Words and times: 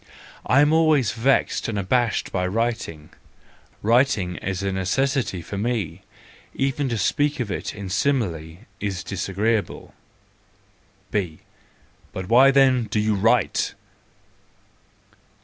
I 0.47 0.61
am 0.61 0.73
always 0.73 1.11
vexed 1.11 1.67
and 1.67 1.77
abashed 1.77 2.31
by 2.31 2.47
writing; 2.47 3.11
writing 3.83 4.37
is 4.37 4.63
a 4.63 4.71
necessity 4.71 5.43
for 5.43 5.59
me,—even 5.59 6.89
to 6.89 6.97
speak 6.97 7.39
of 7.39 7.51
it 7.51 7.75
in 7.75 7.85
a 7.85 7.89
simile 7.91 8.57
is 8.79 9.03
disagreeable. 9.03 9.93
B: 11.11 11.41
But 12.13 12.29
why, 12.29 12.49
then, 12.49 12.85
do 12.85 12.99
you 12.99 13.13
write? 13.13 13.75